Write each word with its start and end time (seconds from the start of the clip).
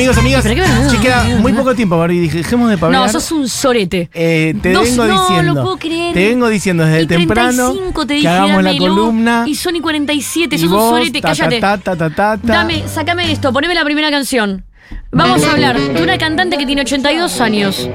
Amigos, 0.00 0.16
amigas, 0.16 0.42
¿Pero 0.44 0.54
qué 0.54 0.62
me- 0.66 0.88
sí 0.90 0.96
queda 0.96 1.24
muy 1.40 1.52
poco 1.52 1.74
tiempo, 1.74 1.98
Barbie. 1.98 2.26
Dejemos 2.26 2.68
de 2.70 2.74
hablar. 2.74 2.92
No, 2.92 3.08
sos 3.10 3.30
un 3.32 3.46
sorete. 3.46 4.08
Eh, 4.14 4.54
te 4.62 4.70
No, 4.70 4.80
vengo 4.80 5.04
no, 5.04 5.20
diciendo. 5.20 5.54
lo 5.54 5.62
puedo 5.62 5.76
creer. 5.76 6.14
Te 6.14 6.28
vengo 6.30 6.48
diciendo 6.48 6.86
desde 6.86 7.02
Y 7.02 7.06
temprano 7.06 7.72
35 7.72 8.06
te 8.06 8.08
que 8.08 8.14
dije, 8.14 8.28
hagamos 8.28 8.62
la 8.62 8.72
dámelo, 8.72 8.94
columna. 8.94 9.44
Y 9.46 9.54
Sony 9.54 9.80
47, 9.82 10.56
y 10.56 10.58
sos 10.58 10.70
un 10.72 10.78
sorete, 10.78 11.20
ta, 11.20 11.28
cállate. 11.28 11.60
Ta, 11.60 11.76
ta, 11.76 11.96
ta, 11.96 12.08
ta, 12.08 12.36
ta. 12.38 12.38
Dame, 12.42 12.88
sacame 12.88 13.30
esto, 13.30 13.52
poneme 13.52 13.74
la 13.74 13.84
primera 13.84 14.10
canción. 14.10 14.64
Vamos 15.12 15.44
a 15.44 15.52
hablar 15.52 15.78
de 15.78 16.02
una 16.02 16.16
cantante 16.16 16.56
que 16.56 16.64
tiene 16.64 16.80
82 16.80 17.38
años. 17.42 17.86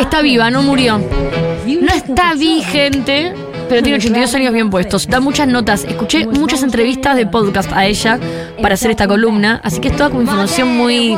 Está 0.00 0.22
viva, 0.22 0.50
no 0.50 0.62
murió. 0.62 0.98
No 0.98 1.94
está 1.94 2.34
vigente, 2.34 3.32
pero 3.70 3.82
tiene 3.84 3.98
82 3.98 4.34
años 4.34 4.52
bien 4.52 4.68
puestos. 4.68 5.06
Da 5.06 5.20
muchas 5.20 5.46
notas. 5.46 5.84
Escuché 5.84 6.26
muchas 6.26 6.64
entrevistas 6.64 7.16
de 7.16 7.24
podcast 7.24 7.72
a 7.72 7.86
ella 7.86 8.18
para 8.60 8.74
hacer 8.74 8.90
esta 8.90 9.06
columna, 9.06 9.60
así 9.62 9.80
que 9.80 9.88
es 9.88 9.96
toda 9.96 10.10
como 10.10 10.22
información 10.22 10.76
muy 10.76 11.16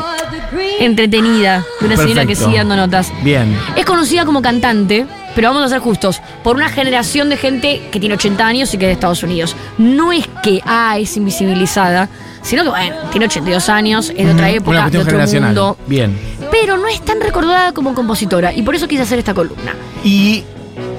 entretenida 0.79 1.65
de 1.81 1.87
una 1.87 1.97
señora 1.97 2.27
que 2.27 2.37
sigue 2.37 2.59
dando 2.59 2.77
notas. 2.77 3.11
Bien. 3.23 3.57
Es 3.75 3.87
conocida 3.87 4.27
como 4.27 4.43
cantante, 4.43 5.07
pero 5.35 5.49
vamos 5.49 5.65
a 5.65 5.69
ser 5.71 5.79
justos, 5.79 6.21
por 6.45 6.57
una 6.57 6.69
generación 6.69 7.31
de 7.31 7.39
gente 7.39 7.89
que 7.91 7.99
tiene 7.99 8.17
80 8.17 8.47
años 8.47 8.75
y 8.75 8.79
que 8.79 8.85
es 8.85 8.89
de 8.89 8.93
Estados 8.93 9.23
Unidos. 9.23 9.57
No 9.79 10.13
es 10.13 10.29
que, 10.43 10.61
ah, 10.67 10.99
es 10.99 11.17
invisibilizada, 11.17 12.11
sino 12.43 12.65
que, 12.65 12.69
bueno, 12.69 12.97
tiene 13.11 13.27
82 13.27 13.69
años, 13.71 14.11
es 14.11 14.27
de 14.27 14.33
otra 14.33 14.35
Una 14.35 14.51
época, 14.51 14.77
de 14.77 14.81
cuestión 14.83 15.03
otro 15.03 15.11
generacional. 15.13 15.49
mundo. 15.49 15.79
Bien. 15.87 16.19
Pero 16.51 16.77
no 16.77 16.87
es 16.89 17.01
tan 17.03 17.19
recordada 17.23 17.73
como 17.73 17.95
compositora, 17.95 18.53
y 18.53 18.61
por 18.61 18.75
eso 18.75 18.87
quise 18.87 19.05
hacer 19.05 19.19
esta 19.19 19.33
columna. 19.33 19.75
Y. 20.05 20.45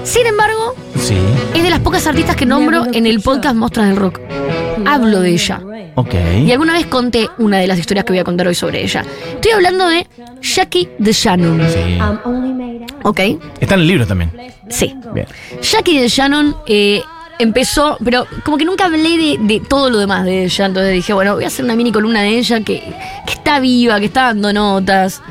Sin 0.04 0.26
embargo, 0.26 0.74
Sí. 0.96 1.16
es 1.54 1.62
de 1.62 1.70
las 1.70 1.80
pocas 1.80 2.06
artistas 2.06 2.36
que 2.36 2.46
nombro 2.46 2.86
en 2.92 3.06
el 3.06 3.20
podcast 3.20 3.56
Mostras 3.56 3.88
del 3.88 3.96
Rock. 3.96 4.20
Hablo 4.86 5.20
de 5.20 5.30
ella. 5.30 5.60
Ok. 5.96 6.14
Y 6.44 6.50
alguna 6.52 6.72
vez 6.74 6.86
conté 6.86 7.28
una 7.38 7.58
de 7.58 7.66
las 7.66 7.78
historias 7.78 8.04
que 8.04 8.12
voy 8.12 8.18
a 8.20 8.24
contar 8.24 8.46
hoy 8.48 8.54
sobre 8.54 8.82
ella. 8.82 9.04
Estoy 9.34 9.52
hablando 9.52 9.88
de 9.88 10.06
Jackie 10.42 10.88
de 10.98 11.12
Shannon. 11.12 11.60
Sí. 11.70 11.98
¿Ok? 13.04 13.20
Está 13.60 13.74
en 13.74 13.80
el 13.80 13.86
libro 13.86 14.06
también. 14.06 14.30
Sí. 14.68 14.94
Bien. 15.14 15.26
Jackie 15.62 15.98
de 16.00 16.08
Shannon 16.08 16.56
eh, 16.66 17.02
empezó, 17.38 17.96
pero 18.04 18.26
como 18.44 18.56
que 18.58 18.64
nunca 18.64 18.86
hablé 18.86 19.16
de, 19.16 19.36
de 19.40 19.60
todo 19.60 19.88
lo 19.90 19.98
demás 19.98 20.24
de 20.24 20.44
ella, 20.44 20.66
entonces 20.66 20.92
dije, 20.92 21.12
bueno, 21.12 21.34
voy 21.34 21.44
a 21.44 21.48
hacer 21.48 21.64
una 21.64 21.76
mini 21.76 21.92
columna 21.92 22.22
de 22.22 22.38
ella 22.38 22.60
que, 22.60 22.80
que 23.26 23.32
está 23.32 23.60
viva, 23.60 23.98
que 24.00 24.06
está 24.06 24.22
dando 24.24 24.52
notas. 24.52 25.22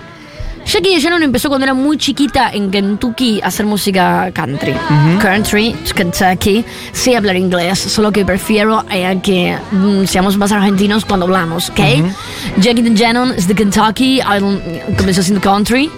Jackie 0.66 0.96
de 0.96 1.02
Shannon 1.02 1.24
empezó 1.24 1.50
cuando 1.50 1.66
era 1.66 1.74
muy 1.74 1.98
chiquita 1.98 2.50
en 2.52 2.72
Kentucky 2.72 3.42
a 3.42 3.48
hacer 3.48 3.66
música 3.66 4.32
country. 4.34 4.74
Country, 5.22 5.76
Kentucky. 5.96 6.66
Sí 6.92 7.14
hablar 7.14 7.36
inglés, 7.36 7.80
solo 7.80 8.12
que 8.12 8.26
prefiero 8.26 8.84
eh, 8.90 9.20
que 9.22 9.58
mm, 9.72 10.06
seamos 10.06 10.38
más 10.38 10.52
argentinos 10.52 11.06
cuando 11.06 11.26
hablamos, 11.26 11.70
¿ok? 11.70 11.80
Jackie 12.58 12.82
de 12.82 12.96
Shannon 12.96 13.34
es 13.34 13.48
de 13.48 13.56
Kentucky, 13.56 14.22
comenzó 14.98 15.22
haciendo 15.22 15.42
country. 15.42 15.92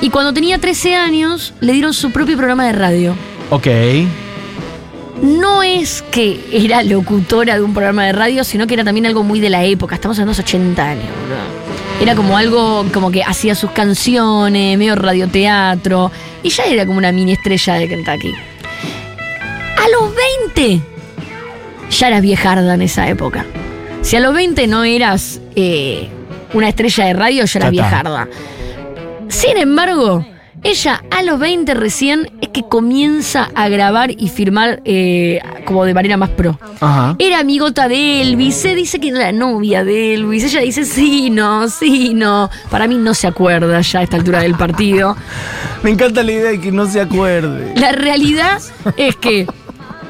Y 0.00 0.10
cuando 0.10 0.32
tenía 0.32 0.58
13 0.58 0.94
años, 0.94 1.54
le 1.60 1.72
dieron 1.72 1.92
su 1.94 2.10
propio 2.10 2.36
programa 2.36 2.66
de 2.66 2.72
radio. 2.72 3.16
Ok. 3.50 3.66
No 5.22 5.62
es 5.62 6.02
que 6.10 6.44
era 6.52 6.82
locutora 6.82 7.54
de 7.54 7.62
un 7.62 7.72
programa 7.72 8.04
de 8.04 8.12
radio, 8.12 8.44
sino 8.44 8.66
que 8.66 8.74
era 8.74 8.84
también 8.84 9.06
algo 9.06 9.22
muy 9.22 9.40
de 9.40 9.50
la 9.50 9.64
época. 9.64 9.94
Estamos 9.94 10.18
de 10.18 10.26
los 10.26 10.38
80 10.38 10.84
años, 10.84 11.06
boludo. 11.22 11.65
Era 12.06 12.14
como 12.14 12.36
algo, 12.36 12.86
como 12.94 13.10
que 13.10 13.24
hacía 13.24 13.56
sus 13.56 13.72
canciones, 13.72 14.78
medio 14.78 14.94
radioteatro. 14.94 16.12
Y 16.44 16.50
ya 16.50 16.62
era 16.66 16.86
como 16.86 16.98
una 16.98 17.10
mini 17.10 17.32
estrella 17.32 17.74
de 17.74 17.88
Kentucky. 17.88 18.32
A 19.76 19.88
los 19.88 20.14
20, 20.54 20.80
ya 21.90 22.06
eras 22.06 22.22
viejarda 22.22 22.74
en 22.74 22.82
esa 22.82 23.08
época. 23.08 23.44
Si 24.02 24.14
a 24.14 24.20
los 24.20 24.32
20 24.32 24.68
no 24.68 24.84
eras 24.84 25.40
eh, 25.56 26.08
una 26.54 26.68
estrella 26.68 27.06
de 27.06 27.12
radio, 27.12 27.44
ya 27.44 27.58
eras 27.58 27.70
viejarda. 27.72 28.28
Sin 29.26 29.56
embargo, 29.56 30.24
ella 30.62 31.02
a 31.10 31.22
los 31.22 31.38
20 31.38 31.74
recién 31.74 32.30
es 32.40 32.48
que 32.48 32.62
comienza 32.62 33.50
a 33.54 33.68
grabar 33.68 34.10
y 34.10 34.28
firmar 34.28 34.80
eh, 34.84 35.40
como 35.64 35.84
de 35.84 35.94
manera 35.94 36.16
más 36.16 36.30
pro. 36.30 36.58
Ajá. 36.80 37.14
Era 37.18 37.40
amigota 37.40 37.88
de 37.88 38.22
Elvis, 38.22 38.54
se 38.56 38.74
dice 38.74 38.98
que 38.98 39.08
era 39.08 39.18
la 39.18 39.32
novia 39.32 39.84
de 39.84 40.14
Elvis, 40.14 40.44
ella 40.44 40.60
dice 40.60 40.84
sí, 40.84 41.30
no, 41.30 41.68
sí, 41.68 42.14
no. 42.14 42.50
Para 42.70 42.88
mí 42.88 42.96
no 42.96 43.14
se 43.14 43.26
acuerda 43.26 43.80
ya 43.80 44.00
a 44.00 44.02
esta 44.02 44.16
altura 44.16 44.40
del 44.40 44.54
partido. 44.54 45.16
Me 45.82 45.90
encanta 45.90 46.22
la 46.22 46.32
idea 46.32 46.50
de 46.50 46.60
que 46.60 46.72
no 46.72 46.86
se 46.86 47.00
acuerde. 47.00 47.72
La 47.76 47.92
realidad 47.92 48.60
es 48.96 49.16
que 49.16 49.46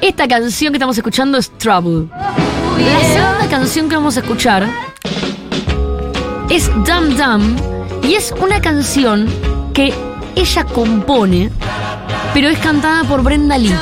esta 0.00 0.28
canción 0.28 0.72
que 0.72 0.76
estamos 0.76 0.96
escuchando 0.96 1.38
es 1.38 1.50
Trouble. 1.58 2.08
La 2.12 3.00
segunda 3.00 3.48
canción 3.48 3.88
que 3.88 3.96
vamos 3.96 4.16
a 4.16 4.20
escuchar 4.20 4.66
es 6.50 6.68
Dum 6.68 7.16
Dum 7.16 7.56
y 8.08 8.14
es 8.14 8.32
una 8.40 8.60
canción 8.60 9.28
que 9.74 9.92
ella 10.36 10.64
compone, 10.64 11.50
pero 12.32 12.48
es 12.48 12.58
cantada 12.58 13.02
por 13.04 13.22
Brenda 13.22 13.58
Lee. 13.58 13.74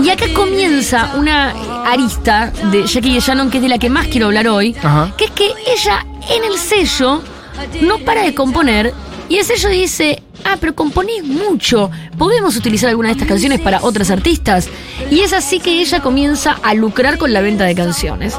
Y 0.00 0.10
acá 0.10 0.26
comienza 0.32 1.14
una 1.16 1.52
arista 1.84 2.52
de 2.70 2.86
Jackie 2.86 3.14
de 3.14 3.20
Shannon, 3.20 3.50
que 3.50 3.56
es 3.56 3.62
de 3.62 3.68
la 3.68 3.78
que 3.78 3.90
más 3.90 4.06
quiero 4.06 4.26
hablar 4.26 4.46
hoy, 4.46 4.76
Ajá. 4.82 5.12
que 5.16 5.24
es 5.24 5.30
que 5.32 5.46
ella 5.66 6.06
en 6.30 6.44
el 6.44 6.56
sello 6.58 7.22
no 7.80 7.98
para 7.98 8.22
de 8.22 8.34
componer 8.34 8.94
y 9.28 9.38
el 9.38 9.44
sello 9.44 9.68
dice, 9.70 10.22
ah, 10.44 10.56
pero 10.60 10.74
componés 10.74 11.24
mucho, 11.24 11.90
¿podemos 12.16 12.54
utilizar 12.56 12.90
alguna 12.90 13.08
de 13.08 13.14
estas 13.14 13.28
canciones 13.28 13.60
para 13.60 13.80
otras 13.82 14.10
artistas? 14.10 14.68
Y 15.10 15.20
es 15.20 15.32
así 15.32 15.58
que 15.58 15.80
ella 15.80 16.00
comienza 16.00 16.58
a 16.62 16.74
lucrar 16.74 17.18
con 17.18 17.32
la 17.32 17.40
venta 17.40 17.64
de 17.64 17.74
canciones. 17.74 18.36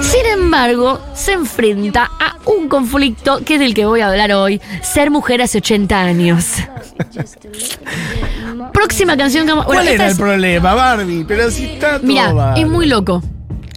Sin 0.00 0.26
embargo, 0.26 1.00
se 1.14 1.32
enfrenta 1.32 2.10
a 2.18 2.36
un 2.46 2.68
conflicto 2.68 3.40
que 3.44 3.54
es 3.54 3.60
del 3.60 3.74
que 3.74 3.84
voy 3.84 4.00
a 4.00 4.08
hablar 4.08 4.32
hoy, 4.32 4.60
ser 4.82 5.10
mujer 5.10 5.42
hace 5.42 5.58
80 5.58 6.00
años. 6.00 6.54
Próxima 8.72 9.16
canción 9.16 9.46
que 9.46 9.52
vamos... 9.52 9.66
¿Cuál 9.66 9.78
bueno, 9.78 9.90
esta 9.90 10.04
era 10.04 10.12
el 10.12 10.18
problema, 10.18 10.74
Barbie? 10.74 11.24
Pero 11.26 11.50
si 11.50 11.64
está 11.64 11.98
todo 11.98 12.06
Mira, 12.06 12.54
es 12.56 12.66
muy 12.66 12.86
loco. 12.86 13.22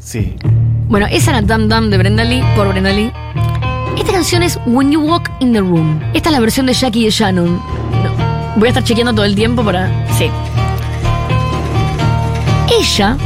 Sí. 0.02 0.36
Bueno, 0.88 1.08
esa 1.10 1.32
era 1.32 1.42
Dum 1.42 1.70
Dum 1.70 1.90
de 1.90 1.98
Brenda 1.98 2.24
Lee, 2.24 2.44
por 2.56 2.68
Brenda 2.68 2.92
Lee. 2.92 3.12
Esta 3.98 4.12
canción 4.12 4.44
es 4.44 4.60
When 4.66 4.92
You 4.92 5.02
Walk 5.02 5.30
in 5.40 5.54
the 5.54 5.60
Room. 5.60 6.02
Esta 6.14 6.30
es 6.30 6.34
la 6.34 6.40
versión 6.40 6.66
de 6.66 6.74
Jackie 6.74 7.06
de 7.06 7.12
Shannon. 7.12 7.56
No, 7.56 8.56
voy 8.58 8.68
a 8.68 8.70
estar 8.70 8.84
chequeando 8.84 9.14
todo 9.14 9.26
el 9.26 9.36
tiempo 9.36 9.64
para. 9.64 9.90
Sí. 10.18 10.30
Ella 12.80 13.18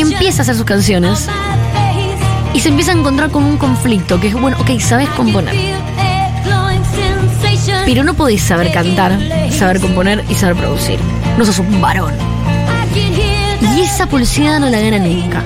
empieza 0.00 0.40
a 0.40 0.42
hacer 0.42 0.54
sus 0.56 0.64
canciones 0.64 1.26
y 2.54 2.60
se 2.60 2.68
empieza 2.68 2.92
a 2.92 2.94
encontrar 2.94 3.30
con 3.30 3.44
un 3.44 3.56
conflicto 3.56 4.20
que 4.20 4.28
es, 4.28 4.34
bueno, 4.34 4.56
ok, 4.60 4.78
sabes 4.80 5.08
componer, 5.10 5.54
pero 7.84 8.04
no 8.04 8.14
podés 8.14 8.42
saber 8.42 8.70
cantar, 8.72 9.18
saber 9.50 9.80
componer 9.80 10.24
y 10.28 10.34
saber 10.34 10.56
producir. 10.56 10.98
No 11.38 11.44
sos 11.44 11.58
un 11.58 11.80
varón. 11.80 12.12
Y 12.94 13.80
esa 13.80 14.06
pulseada 14.06 14.58
no 14.58 14.68
la 14.68 14.80
gana 14.80 14.98
nunca. 14.98 15.42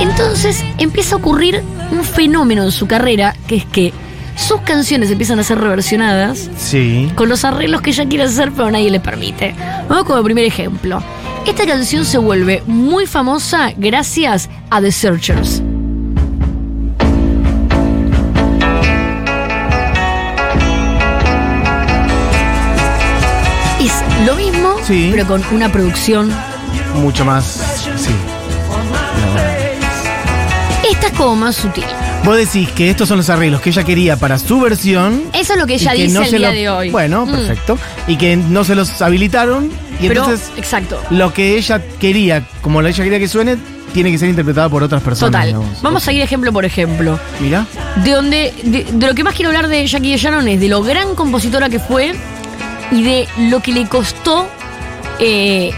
Entonces 0.00 0.62
empieza 0.78 1.16
a 1.16 1.18
ocurrir 1.18 1.62
un 1.90 2.04
fenómeno 2.04 2.62
en 2.64 2.70
su 2.72 2.86
carrera, 2.86 3.34
que 3.46 3.56
es 3.56 3.64
que 3.64 3.92
sus 4.36 4.60
canciones 4.62 5.10
empiezan 5.10 5.38
a 5.40 5.42
ser 5.44 5.58
reversionadas 5.58 6.48
Sí. 6.56 7.10
con 7.14 7.28
los 7.28 7.44
arreglos 7.44 7.82
que 7.82 7.90
ella 7.90 8.06
quiere 8.08 8.24
hacer, 8.24 8.52
pero 8.52 8.70
nadie 8.70 8.90
le 8.90 9.00
permite. 9.00 9.54
Vamos 9.88 10.04
como 10.04 10.22
primer 10.22 10.44
ejemplo. 10.44 11.02
Esta 11.46 11.66
canción 11.66 12.04
se 12.04 12.18
vuelve 12.18 12.62
muy 12.66 13.06
famosa 13.06 13.72
gracias 13.76 14.48
a 14.70 14.80
The 14.80 14.92
Searchers. 14.92 15.62
Es 23.80 24.26
lo 24.26 24.34
mismo, 24.36 24.74
Sí. 24.86 25.08
pero 25.12 25.26
con 25.26 25.42
una 25.52 25.70
producción 25.70 26.30
Mucho 26.94 27.24
más. 27.24 27.44
Sí. 27.96 28.10
Esta 30.90 31.06
es 31.06 31.12
como 31.12 31.36
más 31.36 31.54
sutil. 31.56 31.84
Vos 32.24 32.36
decís 32.36 32.68
que 32.70 32.90
estos 32.90 33.08
son 33.08 33.18
los 33.18 33.30
arreglos 33.30 33.60
que 33.60 33.70
ella 33.70 33.84
quería 33.84 34.16
para 34.16 34.38
su 34.40 34.60
versión. 34.60 35.22
Eso 35.32 35.52
es 35.54 35.58
lo 35.58 35.66
que 35.66 35.74
y 35.74 35.76
ella 35.76 35.92
que 35.92 36.02
dice 36.02 36.14
no 36.14 36.22
el 36.22 36.30
día 36.32 36.48
lo- 36.48 36.54
de 36.54 36.68
hoy. 36.68 36.90
Bueno, 36.90 37.26
Mm. 37.26 37.30
perfecto. 37.30 37.78
Y 38.08 38.16
que 38.16 38.36
no 38.36 38.64
se 38.64 38.74
los 38.74 39.00
habilitaron. 39.00 39.70
Y 40.00 40.08
Pero, 40.08 40.24
entonces 40.24 40.50
exacto. 40.56 41.00
lo 41.10 41.32
que 41.32 41.56
ella 41.56 41.80
quería, 41.98 42.42
como 42.62 42.80
ella 42.80 43.04
quería 43.04 43.18
que 43.18 43.28
suene, 43.28 43.56
tiene 43.92 44.10
que 44.10 44.18
ser 44.18 44.28
interpretada 44.28 44.68
por 44.68 44.82
otras 44.82 45.02
personas. 45.02 45.32
Total. 45.32 45.46
digamos. 45.48 45.82
Vamos 45.82 46.06
a 46.06 46.12
ir 46.12 46.22
ejemplo 46.22 46.52
por 46.52 46.64
ejemplo. 46.64 47.18
Mira. 47.40 47.66
De 47.96 48.12
donde, 48.12 48.54
de, 48.62 48.84
de 48.84 49.06
lo 49.06 49.14
que 49.14 49.24
más 49.24 49.34
quiero 49.34 49.50
hablar 49.50 49.68
de 49.68 49.86
Jackie 49.86 50.12
de 50.12 50.16
Shannon 50.16 50.48
es 50.48 50.60
de 50.60 50.68
lo 50.68 50.82
gran 50.82 51.14
compositora 51.14 51.68
que 51.68 51.78
fue 51.80 52.14
y 52.90 53.02
de 53.02 53.28
lo 53.50 53.60
que 53.60 53.72
le 53.72 53.86
costó 53.88 54.48
eh, 55.18 55.70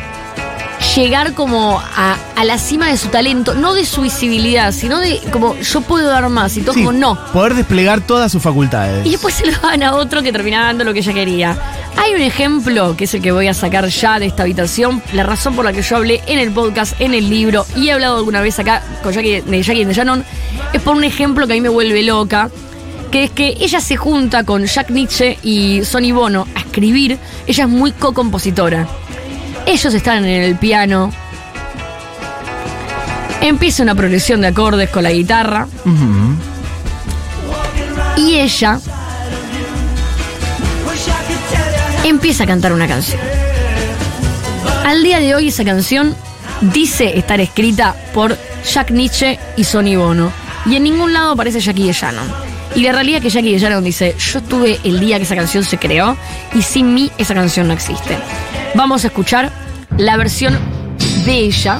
llegar 0.96 1.34
como 1.34 1.80
a, 1.80 2.16
a 2.36 2.44
la 2.44 2.58
cima 2.58 2.88
de 2.88 2.96
su 2.96 3.08
talento, 3.08 3.54
no 3.54 3.74
de 3.74 3.84
su 3.84 4.02
visibilidad, 4.02 4.72
sino 4.72 4.98
de 4.98 5.20
como 5.30 5.56
yo 5.56 5.80
puedo 5.82 6.08
dar 6.08 6.28
más 6.28 6.56
y 6.56 6.62
todo 6.62 6.74
Sí, 6.74 6.80
como 6.80 6.92
no. 6.92 7.18
Poder 7.32 7.54
desplegar 7.54 8.00
todas 8.00 8.30
sus 8.32 8.42
facultades. 8.42 9.06
Y 9.06 9.10
después 9.10 9.34
se 9.34 9.50
lo 9.50 9.58
dan 9.58 9.82
a 9.82 9.94
otro 9.94 10.22
que 10.22 10.32
terminaba 10.32 10.66
dando 10.66 10.84
lo 10.84 10.92
que 10.92 11.00
ella 11.00 11.12
quería. 11.12 11.56
Hay 11.96 12.14
un 12.14 12.20
ejemplo 12.20 12.96
que 12.96 13.04
es 13.04 13.14
el 13.14 13.22
que 13.22 13.32
voy 13.32 13.48
a 13.48 13.54
sacar 13.54 13.86
ya 13.88 14.18
de 14.18 14.26
esta 14.26 14.42
habitación. 14.42 15.02
La 15.12 15.22
razón 15.22 15.54
por 15.54 15.64
la 15.64 15.72
que 15.72 15.82
yo 15.82 15.96
hablé 15.96 16.22
en 16.26 16.38
el 16.38 16.50
podcast, 16.52 17.00
en 17.00 17.14
el 17.14 17.28
libro 17.28 17.66
y 17.76 17.88
he 17.88 17.92
hablado 17.92 18.16
alguna 18.18 18.40
vez 18.40 18.58
acá 18.58 18.82
con 19.02 19.12
Jackie, 19.12 19.40
de 19.40 19.62
Jackie 19.62 19.84
de 19.84 19.94
Shannon 19.94 20.24
es 20.72 20.80
por 20.82 20.96
un 20.96 21.04
ejemplo 21.04 21.46
que 21.46 21.52
a 21.52 21.56
mí 21.56 21.60
me 21.60 21.68
vuelve 21.68 22.02
loca. 22.02 22.50
Que 23.10 23.24
es 23.24 23.30
que 23.30 23.48
ella 23.60 23.78
se 23.82 23.96
junta 23.96 24.44
con 24.44 24.64
Jack 24.64 24.88
Nietzsche 24.88 25.38
y 25.42 25.84
Sonny 25.84 26.12
Bono 26.12 26.46
a 26.54 26.60
escribir. 26.60 27.18
Ella 27.46 27.64
es 27.64 27.70
muy 27.70 27.92
co-compositora. 27.92 28.88
Ellos 29.66 29.94
están 29.94 30.24
en 30.24 30.42
el 30.42 30.56
piano. 30.56 31.12
Empieza 33.40 33.82
una 33.82 33.94
progresión 33.94 34.40
de 34.40 34.48
acordes 34.48 34.90
con 34.90 35.02
la 35.02 35.12
guitarra. 35.12 35.66
Y 38.16 38.36
ella 38.36 38.78
empieza 42.04 42.44
a 42.44 42.46
cantar 42.46 42.72
una 42.72 42.86
canción. 42.86 43.20
Al 44.84 45.02
día 45.02 45.20
de 45.20 45.34
hoy 45.34 45.48
esa 45.48 45.64
canción 45.64 46.14
dice 46.60 47.18
estar 47.18 47.40
escrita 47.40 47.94
por 48.12 48.36
Jack 48.72 48.90
Nietzsche 48.90 49.38
y 49.56 49.64
Sonny 49.64 49.96
Bono. 49.96 50.32
Y 50.66 50.76
en 50.76 50.84
ningún 50.84 51.12
lado 51.12 51.32
aparece 51.32 51.60
Jackie 51.60 51.86
de 51.86 51.92
Shannon. 51.92 52.30
Y 52.74 52.82
la 52.82 52.92
realidad 52.92 53.18
es 53.18 53.22
que 53.24 53.30
Jackie 53.30 53.52
de 53.52 53.58
Shannon 53.58 53.84
dice, 53.84 54.14
yo 54.18 54.38
estuve 54.38 54.80
el 54.84 55.00
día 55.00 55.18
que 55.18 55.24
esa 55.24 55.36
canción 55.36 55.64
se 55.64 55.78
creó 55.78 56.16
y 56.54 56.62
sin 56.62 56.94
mí 56.94 57.10
esa 57.18 57.34
canción 57.34 57.68
no 57.68 57.74
existe. 57.74 58.16
Vamos 58.74 59.04
a 59.04 59.08
escuchar 59.08 59.52
la 59.98 60.16
versión 60.16 60.58
de 61.26 61.40
ella, 61.40 61.78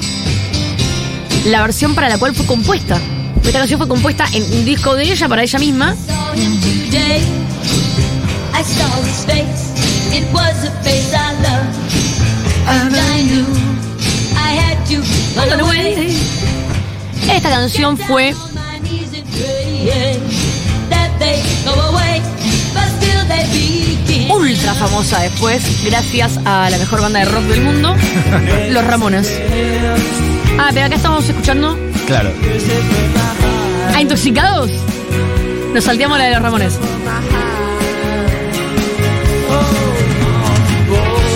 la 1.45 1.61
versión 1.63 1.95
para 1.95 2.07
la 2.07 2.17
cual 2.19 2.35
fue 2.35 2.45
compuesta. 2.45 2.99
Esta 3.43 3.59
canción 3.59 3.79
fue 3.79 3.87
compuesta 3.87 4.25
en 4.31 4.43
un 4.43 4.63
disco 4.63 4.95
de 4.95 5.03
ella 5.11 5.27
para 5.27 5.43
ella 5.43 5.59
misma. 5.59 5.95
Esta 17.27 17.49
canción 17.49 17.97
fue 17.97 18.35
ultra 24.29 24.73
famosa 24.73 25.19
después, 25.21 25.83
gracias 25.85 26.39
a 26.45 26.69
la 26.69 26.77
mejor 26.77 27.01
banda 27.01 27.19
de 27.19 27.25
rock 27.25 27.43
del 27.43 27.61
mundo, 27.61 27.95
Los 28.71 28.85
Ramones. 28.85 29.31
Ah, 30.59 30.69
pero 30.73 30.85
acá 30.85 30.95
estamos 30.95 31.27
escuchando 31.27 31.77
Claro. 32.05 32.31
a 33.95 34.01
Intoxicados. 34.01 34.69
Nos 35.73 35.83
salteamos 35.83 36.17
la 36.17 36.25
de 36.25 36.31
Los 36.31 36.41
Ramones. 36.41 36.79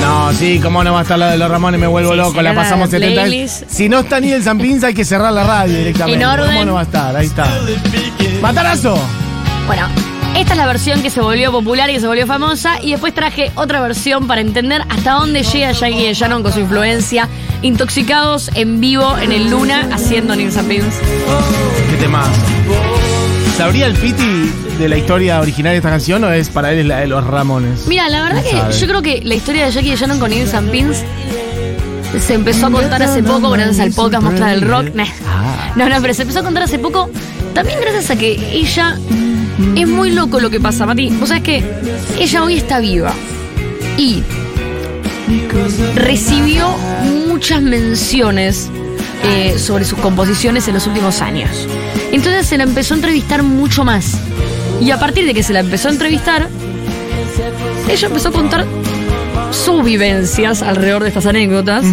No, 0.01 0.33
sí, 0.33 0.59
cómo 0.61 0.83
no 0.83 0.93
va 0.93 0.99
a 0.99 1.01
estar 1.01 1.19
la 1.19 1.31
de 1.31 1.37
los 1.37 1.49
Ramones, 1.49 1.79
me 1.79 1.87
vuelvo 1.87 2.11
Sí, 2.11 2.17
loco, 2.17 2.41
la 2.41 2.55
pasamos 2.55 2.87
la 2.91 2.99
70 2.99 3.21
playlist. 3.23 3.63
Si 3.69 3.89
no 3.89 3.99
está 3.99 4.19
ni 4.19 4.31
el 4.31 4.41
Zampins, 4.43 4.83
hay 4.83 4.93
que 4.93 5.03
cerrar 5.03 5.33
la 5.33 5.43
radio 5.43 5.77
directamente. 5.77 6.19
En 6.21 6.25
orden. 6.27 6.47
¿Cómo 6.47 6.65
no 6.65 6.73
va 6.75 6.79
a 6.81 6.83
estar? 6.83 7.15
Ahí 7.15 7.25
está. 7.27 7.45
¡Matarazo! 8.41 8.97
Bueno, 9.65 9.87
esta 10.37 10.53
es 10.53 10.57
la 10.57 10.67
versión 10.67 11.01
que 11.01 11.09
se 11.09 11.19
volvió 11.19 11.51
popular 11.51 11.89
y 11.89 11.93
que 11.93 11.99
se 11.99 12.07
volvió 12.07 12.27
famosa. 12.27 12.75
Y 12.81 12.91
después 12.91 13.13
traje 13.13 13.51
otra 13.55 13.81
versión 13.81 14.27
para 14.27 14.41
entender 14.41 14.83
hasta 14.89 15.13
dónde 15.13 15.43
llega 15.43 15.71
Jackie 15.71 16.05
de 16.07 16.13
Shannon 16.13 16.43
con 16.43 16.53
su 16.53 16.59
influencia. 16.59 17.27
Intoxicados 17.63 18.51
en 18.53 18.79
vivo 18.79 19.17
en 19.17 19.31
el 19.31 19.49
Luna 19.49 19.89
haciendo 19.91 20.35
Nils 20.35 20.57
and 20.57 20.67
Pins. 20.69 20.95
¿Qué 21.89 21.97
tema? 21.97 22.23
¿Sabría 23.57 23.87
el 23.87 23.93
Piti 23.95 24.51
de 24.77 24.87
la 24.87 24.97
historia 24.97 25.39
original 25.39 25.71
de 25.73 25.77
esta 25.77 25.89
canción 25.89 26.23
o 26.23 26.31
es 26.31 26.49
para 26.49 26.71
él 26.71 26.87
la 26.87 26.99
de 26.99 27.07
los 27.07 27.25
Ramones? 27.25 27.87
Mira, 27.87 28.07
la 28.07 28.21
verdad 28.21 28.43
No 28.43 28.43
que 28.43 28.51
sabe. 28.51 28.73
yo 28.73 28.87
creo 28.87 29.01
que 29.01 29.21
la 29.23 29.33
historia 29.33 29.65
de 29.65 29.71
Jackie 29.71 29.89
de 29.89 29.95
Shannon 29.95 30.19
con 30.19 30.29
Nils 30.29 30.53
and 30.53 30.69
Pins 30.69 31.03
se 32.19 32.33
empezó 32.35 32.67
a 32.67 32.71
contar 32.71 33.01
hace 33.01 33.23
poco 33.23 33.49
gracias 33.49 33.79
al 33.79 33.91
podcast 33.91 34.23
Mostrar 34.23 34.53
el 34.53 34.61
Rock. 34.61 34.89
Ah. 35.27 35.71
No, 35.75 35.89
no, 35.89 35.99
pero 36.01 36.13
se 36.13 36.21
empezó 36.21 36.39
a 36.39 36.43
contar 36.43 36.63
hace 36.63 36.77
poco 36.77 37.09
también 37.55 37.79
gracias 37.81 38.11
a 38.11 38.15
que 38.15 38.33
ella 38.55 38.97
es 39.75 39.87
muy 39.87 40.11
loco 40.11 40.39
lo 40.39 40.49
que 40.49 40.59
pasa, 40.59 40.85
Mati. 40.85 41.09
Vos 41.09 41.29
sabés 41.29 41.43
que 41.43 41.63
ella 42.19 42.43
hoy 42.43 42.55
está 42.55 42.79
viva 42.79 43.13
y 43.97 44.23
recibió 45.95 46.69
muchas 47.27 47.61
menciones 47.61 48.69
eh, 49.23 49.57
sobre 49.57 49.83
sus 49.85 49.99
composiciones 49.99 50.67
en 50.67 50.75
los 50.75 50.87
últimos 50.87 51.21
años. 51.21 51.49
Entonces 52.11 52.47
se 52.47 52.57
la 52.57 52.63
empezó 52.63 52.93
a 52.93 52.97
entrevistar 52.97 53.43
mucho 53.43 53.83
más. 53.83 54.17
Y 54.81 54.91
a 54.91 54.99
partir 54.99 55.25
de 55.25 55.33
que 55.33 55.43
se 55.43 55.53
la 55.53 55.59
empezó 55.59 55.89
a 55.89 55.91
entrevistar, 55.91 56.47
ella 57.89 58.07
empezó 58.07 58.29
a 58.29 58.31
contar 58.31 58.65
sus 59.51 59.83
vivencias 59.83 60.61
alrededor 60.61 61.03
de 61.03 61.09
estas 61.09 61.25
anécdotas. 61.25 61.83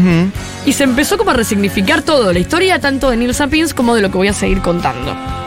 Y 0.66 0.72
se 0.72 0.84
empezó 0.84 1.19
como 1.19 1.31
a 1.31 1.34
resignificar 1.34 2.02
todo, 2.02 2.32
la 2.32 2.38
historia 2.38 2.78
tanto 2.78 3.11
de 3.11 3.16
Neil 3.16 3.34
Sapiens 3.34 3.75
como 3.75 3.94
de 3.94 4.02
lo 4.02 4.11
que 4.11 4.16
voy 4.16 4.28
a 4.28 4.32
seguir 4.32 4.61
contando. 4.61 5.44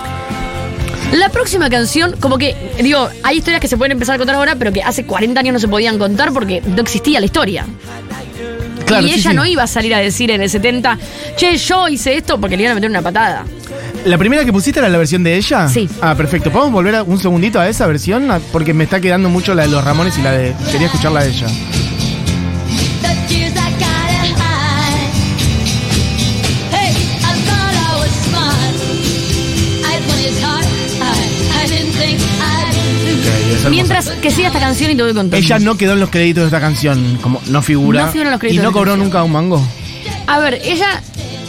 La 1.14 1.30
próxima 1.30 1.70
canción, 1.70 2.16
como 2.20 2.38
que, 2.38 2.56
digo, 2.82 3.10
hay 3.24 3.38
historias 3.38 3.62
que 3.62 3.68
se 3.68 3.78
pueden 3.78 3.94
empezar 3.94 4.16
a 4.16 4.18
contar 4.18 4.36
ahora, 4.36 4.56
pero 4.56 4.74
que 4.74 4.84
hace 4.84 5.06
40 5.06 5.40
años 5.40 5.54
no 5.54 5.60
se 5.60 5.68
podían 5.68 5.98
contar 5.98 6.34
porque 6.34 6.62
no 6.62 6.82
existía 6.82 7.20
la 7.20 7.26
historia. 7.26 7.66
Claro, 8.86 9.06
y 9.06 9.10
sí, 9.10 9.16
ella 9.20 9.32
sí. 9.32 9.36
no 9.36 9.46
iba 9.46 9.64
a 9.64 9.68
salir 9.68 9.94
a 9.94 10.00
decir 10.00 10.32
en 10.32 10.42
el 10.42 10.50
70, 10.50 10.98
che, 11.36 11.58
yo 11.58 11.88
hice 11.88 12.16
esto 12.18 12.40
porque 12.40 12.56
le 12.56 12.64
iban 12.64 12.72
a 12.74 12.76
meter 12.76 12.90
una 12.90 13.02
patada. 13.02 13.46
¿La 14.06 14.18
primera 14.18 14.46
que 14.46 14.54
pusiste 14.54 14.80
era 14.80 14.88
la 14.88 14.98
versión 14.98 15.24
de 15.24 15.36
ella? 15.36 15.68
Sí. 15.68 15.90
Ah, 16.02 16.16
perfecto. 16.16 16.52
¿Podemos 16.52 16.72
volver 16.72 17.02
un 17.06 17.20
segundito 17.20 17.60
a 17.60 17.68
esa 17.68 17.86
versión? 17.88 18.30
Ah, 18.32 18.40
Porque 18.52 18.74
me 18.74 18.86
está 18.86 19.02
quedando 19.02 19.28
mucho 19.30 19.54
la 19.54 19.64
de 19.64 19.70
los 19.70 19.84
Ramones 19.84 20.18
y 20.18 20.22
la 20.22 20.32
de. 20.32 20.54
Quería 20.72 20.88
escuchar 20.88 21.12
la 21.12 21.24
de 21.24 21.30
ella. 21.30 21.48
Mientras 33.70 34.10
que 34.10 34.32
siga 34.32 34.48
esta 34.48 34.60
canción 34.60 34.92
y 34.92 34.96
te 34.96 35.04
voy 35.04 35.14
contando. 35.14 35.36
Ella 35.38 35.60
no 35.60 35.78
quedó 35.78 35.94
en 35.94 36.00
los 36.00 36.10
créditos 36.10 36.42
de 36.44 36.48
esta 36.48 36.60
canción, 36.60 37.18
como 37.22 37.42
no 37.48 37.62
figura. 37.62 38.06
No 38.06 38.12
figura 38.12 38.30
en 38.30 38.32
los 38.32 38.40
créditos 38.40 38.62
Y 38.64 38.66
no 38.66 38.72
cobró 38.72 38.98
nunca 38.98 39.24
un 39.24 39.32
mango. 39.32 39.62
A 40.28 40.40
ver, 40.40 40.62
ella 40.64 41.02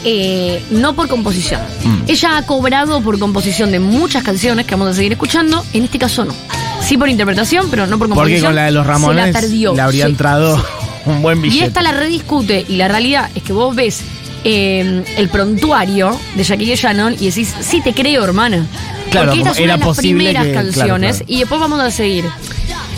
eh, 0.04 0.62
no 0.70 0.94
por 0.94 1.08
composición. 1.08 1.60
Mm. 1.84 2.02
Ella 2.08 2.36
ha 2.38 2.42
cobrado 2.46 3.00
por 3.02 3.18
composición 3.18 3.70
de 3.72 3.80
muchas 3.80 4.22
canciones 4.22 4.66
que 4.66 4.74
vamos 4.74 4.88
a 4.88 4.94
seguir 4.94 5.12
escuchando. 5.12 5.64
En 5.72 5.84
este 5.84 5.98
caso 5.98 6.24
no. 6.24 6.34
Sí 6.82 6.96
por 6.96 7.08
interpretación, 7.08 7.66
pero 7.70 7.86
no 7.86 7.98
por 7.98 8.08
Porque 8.08 8.14
composición. 8.20 8.46
con 8.46 8.54
la 8.56 8.64
de 8.66 8.70
los 8.72 8.86
Ramones 8.86 9.26
se 9.26 9.32
la 9.32 9.40
perdió. 9.40 9.80
habría 9.82 10.04
Sí. 10.04 10.10
entrado 10.10 10.64
un 11.06 11.22
buen 11.22 11.38
Y 11.38 11.42
billete. 11.42 11.66
esta 11.66 11.82
la 11.82 11.92
rediscute 11.92 12.64
y 12.68 12.76
la 12.76 12.88
realidad 12.88 13.28
es 13.34 13.42
que 13.42 13.52
vos 13.52 13.74
ves 13.74 14.00
eh, 14.44 15.02
el 15.16 15.28
prontuario 15.28 16.18
de 16.36 16.44
Jackie 16.44 16.74
Shannon 16.76 17.14
y 17.18 17.26
decís, 17.26 17.52
sí 17.60 17.80
te 17.80 17.92
creo, 17.92 18.22
hermana. 18.24 18.64
Claro, 19.10 19.26
Porque 19.28 19.38
esta 19.40 19.50
es 19.52 19.58
una 19.60 19.76
de 19.76 19.84
las 19.86 19.96
primeras 19.96 20.46
que- 20.46 20.52
canciones 20.52 21.16
claro. 21.18 21.32
y 21.32 21.38
después 21.40 21.60
vamos 21.60 21.80
a 21.80 21.90
seguir. 21.90 22.24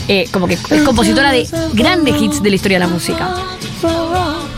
Eh, 0.09 0.27
como 0.33 0.49
que 0.49 0.55
es 0.55 0.83
compositora 0.83 1.31
de 1.31 1.47
grandes 1.73 2.21
hits 2.21 2.43
de 2.43 2.51
la 2.51 2.57
historia 2.57 2.79
de 2.81 2.85
la 2.87 2.91
música. 2.93 3.33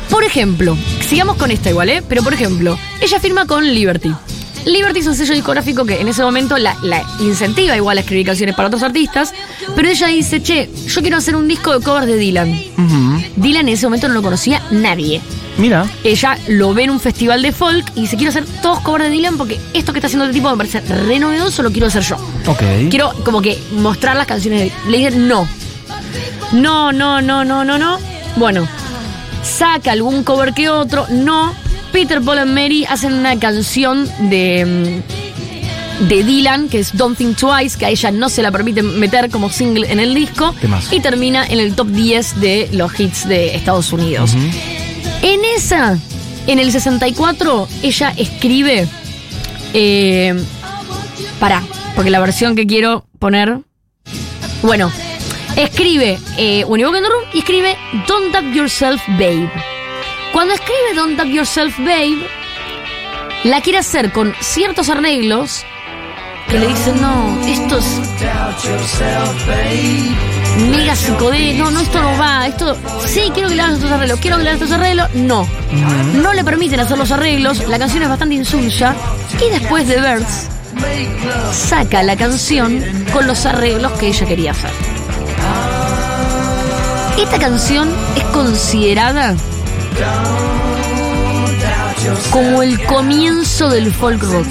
Por 0.08 0.24
ejemplo, 0.24 0.76
sigamos 1.08 1.36
con 1.36 1.50
esta 1.50 1.70
igual, 1.70 1.88
¿eh? 1.90 2.02
Pero 2.08 2.22
por 2.22 2.32
ejemplo, 2.32 2.78
ella 3.00 3.20
firma 3.20 3.46
con 3.46 3.64
Liberty. 3.72 4.12
Liberty 4.64 5.00
es 5.00 5.06
un 5.08 5.14
sello 5.16 5.34
discográfico 5.34 5.84
que 5.84 6.00
en 6.00 6.06
ese 6.08 6.22
momento 6.22 6.56
la, 6.56 6.76
la 6.82 7.02
incentiva 7.20 7.76
igual 7.76 7.98
a 7.98 8.00
escribir 8.02 8.26
canciones 8.26 8.54
para 8.54 8.68
otros 8.68 8.82
artistas, 8.82 9.34
pero 9.74 9.88
ella 9.88 10.06
dice, 10.06 10.40
che, 10.42 10.70
yo 10.86 11.00
quiero 11.02 11.16
hacer 11.16 11.34
un 11.34 11.48
disco 11.48 11.76
de 11.76 11.84
covers 11.84 12.06
de 12.06 12.16
Dylan. 12.16 12.60
Dylan 13.36 13.68
en 13.68 13.74
ese 13.74 13.86
momento 13.86 14.06
no 14.08 14.14
lo 14.14 14.22
conocía 14.22 14.62
nadie. 14.70 15.20
Mira. 15.58 15.86
Ella 16.02 16.38
lo 16.48 16.72
ve 16.74 16.84
en 16.84 16.90
un 16.90 17.00
festival 17.00 17.42
de 17.42 17.52
folk 17.52 17.84
y 17.94 18.02
dice, 18.02 18.16
quiero 18.16 18.30
hacer 18.30 18.44
todos 18.62 18.80
covers 18.80 19.04
de 19.04 19.10
Dylan 19.10 19.36
porque 19.36 19.60
esto 19.74 19.92
que 19.92 19.98
está 19.98 20.06
haciendo 20.06 20.24
este 20.24 20.38
tipo 20.38 20.50
me 20.50 20.56
parece 20.56 20.80
re 20.80 21.18
novedoso, 21.18 21.62
lo 21.62 21.70
quiero 21.70 21.86
hacer 21.86 22.02
yo. 22.02 22.16
Ok. 22.46 22.62
Quiero 22.90 23.12
como 23.24 23.42
que 23.42 23.58
mostrar 23.72 24.16
las 24.16 24.26
canciones 24.26 24.60
de 24.60 24.90
Le 24.90 24.98
dicen 24.98 25.28
no. 25.28 25.46
No, 26.52 26.92
no, 26.92 27.22
no, 27.22 27.44
no, 27.44 27.64
no, 27.64 27.78
no. 27.78 27.98
Bueno, 28.36 28.66
saca 29.42 29.92
algún 29.92 30.22
cover 30.24 30.52
que 30.54 30.68
otro. 30.68 31.06
No. 31.10 31.54
Peter, 31.92 32.22
Paul 32.22 32.38
and 32.38 32.54
Mary 32.54 32.84
hacen 32.88 33.12
una 33.12 33.38
canción 33.38 34.08
de, 34.30 35.02
mm, 36.00 36.08
de 36.08 36.24
Dylan, 36.24 36.68
que 36.68 36.78
es 36.78 36.96
Don't 36.96 37.18
Think 37.18 37.36
Twice, 37.36 37.78
que 37.78 37.86
a 37.86 37.90
ella 37.90 38.10
no 38.10 38.30
se 38.30 38.42
la 38.42 38.50
permiten 38.50 38.98
meter 38.98 39.28
como 39.30 39.50
single 39.50 39.90
en 39.92 40.00
el 40.00 40.14
disco. 40.14 40.54
Temazo. 40.60 40.94
Y 40.94 41.00
termina 41.00 41.46
en 41.46 41.60
el 41.60 41.74
top 41.74 41.88
10 41.88 42.40
de 42.40 42.68
los 42.72 42.98
hits 42.98 43.28
de 43.28 43.54
Estados 43.54 43.92
Unidos. 43.92 44.34
En 45.22 45.44
esa, 45.56 45.98
en 46.46 46.58
el 46.58 46.72
64, 46.72 47.68
ella 47.82 48.12
escribe. 48.16 48.88
Eh, 49.72 50.34
pará, 51.40 51.62
porque 51.94 52.10
la 52.10 52.20
versión 52.20 52.54
que 52.56 52.66
quiero 52.66 53.06
poner. 53.18 53.60
Bueno, 54.62 54.92
escribe 55.56 56.18
eh, 56.36 56.64
When 56.64 56.82
Room 56.82 57.24
y 57.32 57.38
escribe 57.38 57.76
Don't 58.06 58.32
Doubt 58.32 58.54
Yourself, 58.54 59.02
Babe. 59.08 59.50
Cuando 60.32 60.54
escribe 60.54 60.94
Don't 60.94 61.16
Doubt 61.16 61.32
Yourself, 61.32 61.78
Babe, 61.78 62.26
la 63.44 63.60
quiere 63.60 63.78
hacer 63.78 64.12
con 64.12 64.34
ciertos 64.40 64.88
arreglos 64.88 65.64
que 66.48 66.58
le 66.58 66.66
dicen, 66.68 67.00
no, 67.00 67.40
esto 67.46 67.78
es 67.78 68.00
mega 70.70 70.94
psicodélico, 70.96 71.64
no, 71.64 71.70
no, 71.70 71.80
esto 71.80 72.00
no 72.00 72.16
va, 72.18 72.46
esto, 72.46 72.76
sí, 73.06 73.30
quiero 73.32 73.48
que 73.48 73.54
le 73.54 73.62
hagas 73.62 73.76
estos 73.76 73.90
arreglos, 73.92 74.20
quiero 74.20 74.36
que 74.36 74.42
le 74.44 74.50
hagas 74.50 74.62
estos 74.62 74.78
arreglos, 74.78 75.14
no. 75.14 75.46
No 76.14 76.32
le 76.32 76.44
permiten 76.44 76.80
hacer 76.80 76.98
los 76.98 77.10
arreglos, 77.10 77.66
la 77.68 77.78
canción 77.78 78.02
es 78.02 78.08
bastante 78.08 78.34
insulsa, 78.34 78.94
y 79.40 79.50
después 79.50 79.88
de 79.88 79.96
Birds, 79.96 80.48
saca 81.52 82.02
la 82.02 82.16
canción 82.16 82.82
con 83.12 83.26
los 83.26 83.46
arreglos 83.46 83.92
que 83.92 84.08
ella 84.08 84.26
quería 84.26 84.50
hacer. 84.52 84.70
Esta 87.18 87.38
canción 87.38 87.88
es 88.16 88.24
considerada 88.24 89.34
como 92.30 92.62
el 92.62 92.82
comienzo 92.84 93.68
del 93.68 93.92
folk 93.92 94.22
rock. 94.22 94.46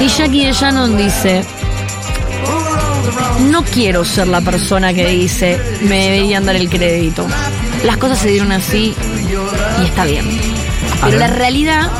Y 0.00 0.08
Jackie 0.08 0.46
de 0.46 0.52
Shannon 0.52 0.96
dice, 0.96 1.44
no 3.50 3.64
quiero 3.64 4.04
ser 4.04 4.28
la 4.28 4.40
persona 4.40 4.92
que 4.94 5.08
dice, 5.08 5.60
me 5.82 6.04
deberían 6.04 6.44
dar 6.44 6.56
el 6.56 6.68
crédito. 6.68 7.26
Las 7.84 7.96
cosas 7.96 8.18
se 8.18 8.28
dieron 8.30 8.52
así 8.52 8.94
y 9.82 9.84
está 9.84 10.04
bien. 10.04 10.26
Pero 11.02 11.18
la 11.18 11.26
realidad 11.28 11.90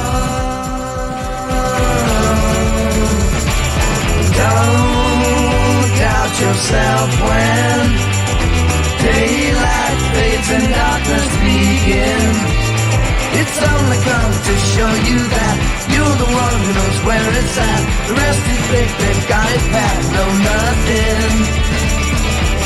It's 13.36 13.58
only 13.60 13.98
come 14.00 14.32
to 14.32 14.54
show 14.72 14.92
you 15.08 15.20
that 15.36 15.56
you're 15.92 16.16
the 16.24 16.30
one 16.32 16.56
who 16.64 16.70
knows 16.72 16.98
where 17.04 17.28
it's 17.36 17.58
at. 17.58 17.82
The 18.08 18.14
rest 18.16 18.40
you 18.48 18.58
think 18.72 18.88
they've 18.96 19.28
got 19.28 19.48
it 19.52 19.64
back, 19.76 19.96
know 20.16 20.30
nothing. 20.40 21.66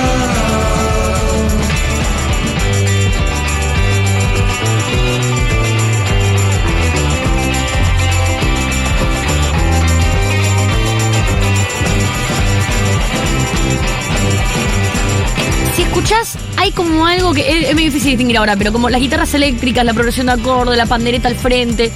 es, 17.71 17.75
muy 17.75 17.83
difícil 17.85 18.11
distinguir 18.11 18.37
ahora, 18.37 18.55
pero 18.55 18.71
como 18.71 18.89
las 18.89 18.99
guitarras 18.99 19.33
eléctricas, 19.33 19.85
la 19.85 19.93
progresión 19.93 20.27
de 20.27 20.33
acorde, 20.33 20.75
la 20.75 20.85
pandereta 20.85 21.27
al 21.27 21.35
frente, 21.35 21.91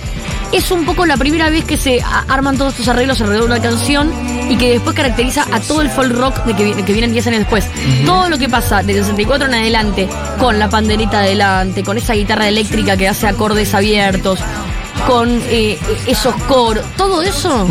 es 0.52 0.72
un 0.72 0.86
poco 0.86 1.06
la 1.06 1.18
primera 1.18 1.50
vez 1.50 1.66
que 1.66 1.78
se 1.78 2.02
arman 2.02 2.58
todos 2.58 2.74
estos 2.74 2.88
arreglos 2.88 3.20
alrededor 3.22 3.50
de 3.50 3.56
una 3.56 3.62
canción 3.62 4.12
y 4.50 4.58
que 4.58 4.72
después 4.72 4.96
caracteriza 4.96 5.46
a 5.52 5.60
todo 5.60 5.82
el 5.82 5.90
folk 5.90 6.16
rock 6.16 6.46
de 6.46 6.56
que 6.84 6.94
vienen 6.94 7.12
10 7.12 7.28
años 7.28 7.40
después. 7.40 7.68
Todo 8.06 8.30
lo 8.30 8.38
que 8.38 8.48
pasa 8.48 8.84
del 8.84 8.98
64 8.98 9.48
en 9.48 9.54
adelante, 9.54 10.08
con 10.40 10.60
la 10.60 10.70
pandereta 10.70 11.20
adelante, 11.20 11.84
con 11.84 11.98
esa 11.98 12.14
guitarra 12.14 12.48
eléctrica 12.48 12.96
que 12.96 13.08
hace 13.08 13.28
acordes 13.28 13.74
abiertos, 13.74 14.40
con 15.08 15.42
eh, 15.50 15.78
esos 16.08 16.36
coros, 16.44 16.86
todo 16.96 17.22
eso 17.22 17.68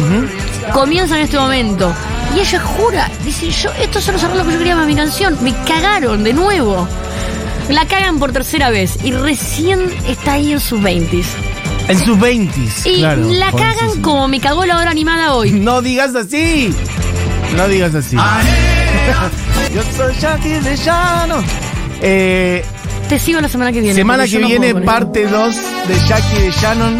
comienza 0.73 1.17
en 1.17 1.25
este 1.25 1.39
momento. 1.39 1.93
Y 2.37 2.41
ella 2.41 2.61
jura, 2.61 3.11
dice, 3.25 3.51
yo, 3.51 3.71
estos 3.81 4.05
son 4.05 4.15
los 4.15 4.25
arreglos 4.25 4.47
que 4.47 4.53
yo 4.53 4.59
quería 4.59 4.75
para 4.75 4.87
mi 4.87 4.97
canción. 4.97 5.39
Me 5.41 5.55
cagaron 5.65 6.25
de 6.25 6.33
nuevo. 6.33 6.89
La 7.69 7.87
cagan 7.87 8.19
por 8.19 8.33
tercera 8.33 8.71
vez 8.71 8.99
y 9.03 9.13
recién 9.13 9.81
está 10.07 10.35
ahí 10.35 10.53
en 10.53 10.61
sus 10.61 10.81
20s. 10.81 11.25
En 11.89 11.99
sus 11.99 12.19
20 12.19 12.59
Y 12.87 12.99
claro. 12.99 13.23
la 13.31 13.51
cagan 13.51 13.75
jovencísimo. 13.75 14.03
como 14.03 14.29
me 14.29 14.41
cagó 14.41 14.65
la 14.65 14.79
hora 14.79 14.91
animada 14.91 15.35
hoy. 15.35 15.51
No 15.61 15.81
digas 15.83 16.15
así. 16.15 16.75
No 17.57 17.69
digas 17.69 17.95
así. 17.95 18.17
Yo 19.75 19.83
soy 19.97 20.15
Jackie 20.21 20.61
de 20.61 20.77
Llano. 20.77 21.43
Eh, 22.01 22.65
Te 23.09 23.19
sigo 23.19 23.41
la 23.41 23.49
semana 23.49 23.73
que 23.73 23.81
viene. 23.81 23.95
semana 23.95 24.27
que 24.27 24.39
no 24.39 24.47
viene, 24.49 24.75
parte 24.77 25.27
2 25.27 25.57
de 25.89 25.99
Jackie 26.09 26.39
de 26.43 26.51
Shannon. 26.53 26.99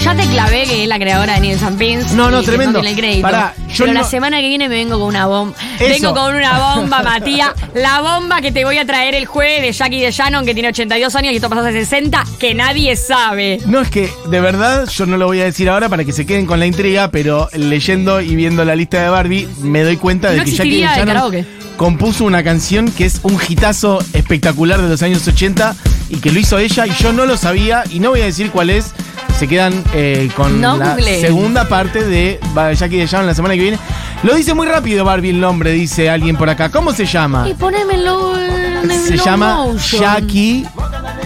Ya 0.00 0.14
te 0.14 0.22
clavé 0.28 0.64
que 0.64 0.82
es 0.84 0.88
la 0.88 0.98
creadora 0.98 1.40
de 1.40 1.52
and 1.52 1.76
Pins. 1.78 2.12
No, 2.12 2.30
no, 2.30 2.42
tremendo. 2.42 2.78
el 2.80 2.94
crédito. 2.96 3.22
Pará, 3.22 3.54
yo 3.68 3.84
Pero 3.84 3.92
la 3.94 4.00
no- 4.02 4.06
semana 4.08 4.40
que 4.40 4.48
viene 4.48 4.68
me 4.68 4.76
vengo 4.76 4.98
con 4.98 5.08
una 5.08 5.26
bomba. 5.26 5.56
Eso. 5.80 5.88
Vengo 5.88 6.14
con 6.14 6.34
una 6.36 6.74
bomba, 6.76 7.02
Matías. 7.02 7.50
La 7.74 8.00
bomba 8.00 8.40
que 8.40 8.52
te 8.52 8.64
voy 8.64 8.78
a 8.78 8.86
traer 8.86 9.14
el 9.16 9.26
jueves 9.26 9.60
de 9.62 9.72
Jackie 9.72 10.00
de 10.00 10.12
Shannon, 10.12 10.44
que 10.46 10.54
tiene 10.54 10.68
82 10.68 11.14
años 11.16 11.32
y 11.32 11.36
esto 11.36 11.48
pasó 11.48 11.62
hace 11.62 11.72
60, 11.72 12.24
que 12.38 12.54
nadie 12.54 12.94
sabe. 12.96 13.60
No, 13.66 13.80
es 13.80 13.90
que 13.90 14.08
de 14.30 14.40
verdad 14.40 14.88
yo 14.88 15.06
no 15.06 15.16
lo 15.16 15.26
voy 15.26 15.40
a 15.40 15.44
decir 15.44 15.68
ahora 15.68 15.88
para 15.88 16.04
que 16.04 16.12
se 16.12 16.24
queden 16.26 16.46
con 16.46 16.60
la 16.60 16.66
intriga, 16.66 17.10
pero 17.10 17.48
leyendo 17.52 18.20
y 18.20 18.36
viendo 18.36 18.64
la 18.64 18.76
lista 18.76 19.02
de 19.02 19.08
Barbie 19.08 19.48
me 19.62 19.82
doy 19.82 19.96
cuenta 19.96 20.30
de 20.30 20.38
No 20.38 20.44
que 20.44 20.52
Jackie 20.52 20.82
el 20.84 20.88
Shannon 20.88 21.46
compuso 21.76 22.24
una 22.24 22.42
canción 22.42 22.90
que 22.90 23.06
es 23.06 23.20
un 23.22 23.38
hitazo 23.48 24.00
espectacular 24.12 24.82
de 24.82 24.88
los 24.88 25.00
años 25.02 25.26
80 25.26 25.76
y 26.10 26.16
que 26.16 26.32
lo 26.32 26.40
hizo 26.40 26.58
ella 26.58 26.86
y 26.86 26.92
yo 27.00 27.12
no 27.12 27.24
lo 27.24 27.36
sabía 27.36 27.84
y 27.90 28.00
no 28.00 28.10
voy 28.10 28.20
a 28.20 28.24
decir 28.24 28.50
cuál 28.50 28.70
es. 28.70 28.92
Se 29.38 29.46
quedan 29.46 29.84
eh, 29.94 30.28
con 30.34 30.60
No 30.60 30.76
la 30.78 30.96
segunda 30.96 31.68
parte 31.68 32.04
de 32.04 32.40
Jackie 32.76 32.96
de 32.98 33.06
Shannon 33.06 33.26
la 33.26 33.34
semana 33.34 33.54
que 33.54 33.60
viene. 33.60 33.78
Lo 34.24 34.34
dice 34.34 34.52
muy 34.52 34.66
rápido 34.66 35.04
Barbie 35.04 35.30
el 35.30 35.38
nombre, 35.40 35.70
dice 35.72 36.10
alguien 36.10 36.36
por 36.36 36.50
acá. 36.50 36.70
¿Cómo 36.70 36.92
se 36.92 37.06
llama? 37.06 37.48
Y 37.48 37.54
ponémelo 37.54 38.36
en 38.36 38.90
el 38.90 39.00
Se 39.00 39.16
llama 39.16 39.54
motion. 39.66 40.02
Jackie. 40.02 40.66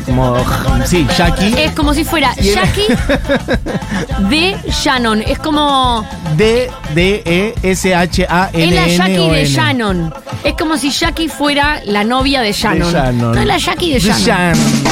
Como, 0.04 0.36
sí, 0.84 1.06
Jackie. 1.16 1.54
Es 1.56 1.72
como 1.72 1.94
si 1.94 2.04
fuera 2.04 2.34
Y- 2.38 2.50
Jackie 2.52 2.86
de 4.28 4.56
Shannon. 4.68 5.22
Es 5.22 5.38
como. 5.38 6.06
D 6.36 6.70
D 6.94 7.22
E 7.24 7.54
S 7.62 7.94
H 7.94 8.26
A 8.28 8.50
N 8.52 8.64
Es 8.64 8.74
la 8.74 8.84
N 8.88 8.96
Jackie 8.96 9.18
O 9.18 9.32
de 9.32 9.40
N. 9.40 9.48
Shannon. 9.48 10.14
Es 10.44 10.54
como 10.58 10.76
si 10.76 10.90
Jackie 10.90 11.28
fuera 11.28 11.80
la 11.86 12.04
novia 12.04 12.40
de 12.40 12.48
De 12.48 12.52
Shannon. 12.52 12.92
Shannon. 12.92 13.32
No 13.34 13.40
es 13.40 13.46
la 13.46 13.56
Jackie 13.58 13.94
de 13.94 14.00
De 14.00 14.00
Shannon. 14.00 14.24
Shannon. 14.54 14.82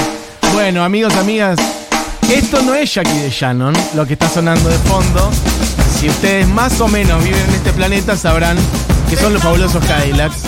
Bueno, 0.55 0.83
amigos, 0.85 1.15
amigas, 1.17 1.59
esto 2.35 2.63
no 2.63 2.75
es 2.75 2.95
Jackie 2.95 3.19
de 3.19 3.31
Shannon, 3.31 3.75
lo 3.95 4.07
que 4.07 4.13
está 4.13 4.29
sonando 4.29 4.69
de 4.69 4.79
fondo. 4.79 5.31
Si 5.99 6.09
ustedes 6.09 6.47
más 6.49 6.81
o 6.81 6.89
menos 6.89 7.23
viven 7.25 7.41
en 7.41 7.55
este 7.55 7.73
planeta, 7.73 8.17
sabrán 8.17 8.57
que 9.09 9.17
son 9.17 9.33
los 9.33 9.43
fabulosos 9.43 9.85
Cadillacs. 9.85 10.43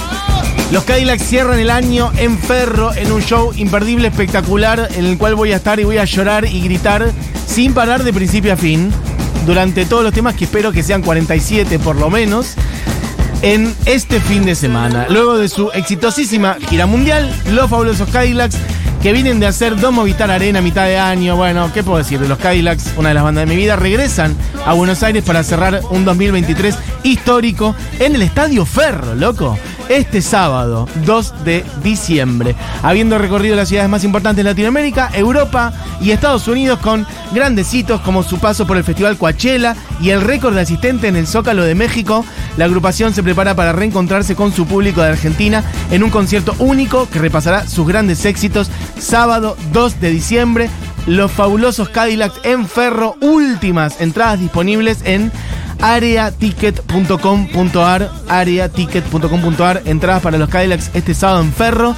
Los 0.71 0.85
Cadillacs 0.85 1.23
cierran 1.23 1.59
el 1.59 1.71
año 1.71 2.13
en 2.17 2.39
Ferro 2.39 2.95
en 2.95 3.11
un 3.11 3.21
show 3.21 3.53
imperdible, 3.57 4.09
espectacular, 4.09 4.89
en 4.95 5.05
el 5.07 5.19
cual 5.19 5.35
voy 5.35 5.53
a 5.53 5.57
estar 5.57 5.81
y 5.81 5.85
voy 5.85 5.99
a 5.99 6.05
llorar 6.05 6.45
y 6.45 6.61
gritar 6.63 7.11
sin 7.47 7.75
parar 7.75 8.05
de 8.05 8.13
principio 8.13 8.53
a 8.53 8.57
fin 8.57 8.91
durante 9.45 9.85
todos 9.85 10.05
los 10.05 10.13
temas 10.13 10.35
que 10.35 10.45
espero 10.45 10.73
que 10.73 10.83
sean 10.83 11.03
47 11.03 11.81
por 11.81 11.97
lo 11.97 12.11
menos 12.11 12.55
en 13.43 13.75
este 13.87 14.21
fin 14.21 14.45
de 14.45 14.55
semana. 14.55 15.07
Luego 15.09 15.37
de 15.37 15.49
su 15.49 15.71
exitosísima 15.73 16.57
gira 16.69 16.87
mundial, 16.87 17.35
los 17.51 17.69
fabulosos 17.69 18.09
Cadillacs, 18.09 18.57
que 19.03 19.13
vienen 19.13 19.41
de 19.41 19.47
hacer 19.47 19.77
dos 19.81 19.93
Movistar 19.93 20.31
Arena 20.31 20.61
a 20.61 20.63
mitad 20.63 20.87
de 20.87 20.97
año, 20.97 21.35
bueno, 21.35 21.73
¿qué 21.75 21.83
puedo 21.83 21.99
decir? 21.99 22.21
De 22.21 22.29
los 22.29 22.39
Cadillacs, 22.39 22.93
una 22.97 23.09
de 23.09 23.15
las 23.15 23.25
bandas 23.25 23.43
de 23.43 23.53
mi 23.53 23.57
vida, 23.57 23.75
regresan 23.75 24.37
a 24.65 24.75
Buenos 24.75 25.03
Aires 25.03 25.25
para 25.25 25.43
cerrar 25.43 25.81
un 25.91 26.05
2023 26.05 26.79
histórico 27.03 27.75
en 27.99 28.15
el 28.15 28.23
Estadio 28.23 28.65
Ferro, 28.65 29.17
loco. 29.17 29.59
Este 29.89 30.23
sábado, 30.23 30.89
2 31.05 31.45
de 31.45 31.65
diciembre, 31.83 32.55
habiendo 32.83 33.19
recorrido 33.19 33.57
las 33.57 33.69
ciudades 33.69 33.91
más 33.91 34.05
importantes 34.05 34.45
de 34.45 34.51
Latinoamérica, 34.51 35.11
Europa 35.13 35.73
y 36.01 36.13
Estados 36.13 36.47
Unidos 36.47 36.79
con 36.79 37.05
grandes 37.35 37.75
hitos 37.75 38.01
como 38.03 38.23
su 38.23 38.39
paso 38.39 38.67
por 38.67 38.77
el 38.77 38.85
Festival 38.85 39.19
Coachella 39.19 39.75
y 40.01 40.11
el 40.11 40.21
récord 40.21 40.55
de 40.55 40.61
asistente 40.61 41.09
en 41.09 41.17
el 41.17 41.27
Zócalo 41.27 41.65
de 41.65 41.75
México, 41.75 42.25
la 42.57 42.67
agrupación 42.67 43.15
se 43.15 43.23
prepara 43.23 43.55
para 43.55 43.73
reencontrarse 43.73 44.35
con 44.35 44.53
su 44.53 44.67
público 44.67 45.03
de 45.03 45.09
Argentina 45.09 45.65
en 45.91 46.03
un 46.03 46.11
concierto 46.11 46.55
único 46.59 47.09
que 47.09 47.19
repasará 47.19 47.67
sus 47.67 47.87
grandes 47.87 48.25
éxitos 48.25 48.71
sábado 48.99 49.57
2 49.73 50.01
de 50.01 50.11
diciembre. 50.11 50.71
Los 51.07 51.33
fabulosos 51.33 51.89
Cadillacs 51.89 52.41
en 52.45 52.69
Ferro, 52.69 53.17
últimas 53.21 54.01
entradas 54.01 54.39
disponibles 54.39 54.99
en 55.05 55.33
areaticket.com.ar, 55.81 58.11
areaticket.com.ar, 58.29 59.83
entradas 59.85 60.23
para 60.23 60.39
los 60.39 60.49
Cadillacs 60.49 60.93
este 60.95 61.15
sábado 61.15 61.43
en 61.43 61.53
Ferro. 61.53 61.97